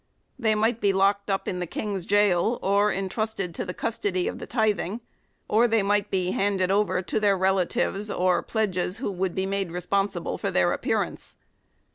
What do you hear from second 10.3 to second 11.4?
for their appearance.